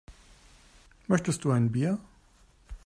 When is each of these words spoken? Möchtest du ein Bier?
Möchtest 1.05 1.43
du 1.43 1.51
ein 1.51 1.71
Bier? 1.71 1.99